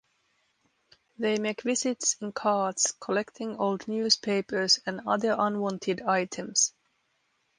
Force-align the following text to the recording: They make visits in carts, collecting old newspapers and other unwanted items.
They 1.19 1.37
make 1.37 1.61
visits 1.61 2.15
in 2.19 2.31
carts, 2.31 2.91
collecting 2.93 3.57
old 3.57 3.87
newspapers 3.87 4.79
and 4.87 5.01
other 5.05 5.35
unwanted 5.37 6.01
items. 6.01 6.73